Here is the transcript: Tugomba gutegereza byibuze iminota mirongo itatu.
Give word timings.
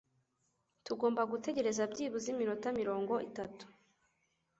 Tugomba 0.85 1.21
gutegereza 1.31 1.81
byibuze 1.91 2.25
iminota 2.33 2.67
mirongo 2.79 3.13
itatu. 3.29 3.63